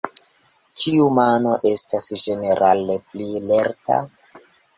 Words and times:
Kiu 0.83 1.09
mano 1.17 1.51
estas 1.73 2.07
ĝenerale 2.23 2.97
pli 3.11 3.29
lerta? 3.53 4.01